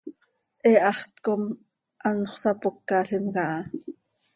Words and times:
He 0.65 0.71
haxt 0.85 1.13
com 1.25 1.41
anxö 2.09 2.35
sapócalim 2.41 3.25
caha. 3.35 3.61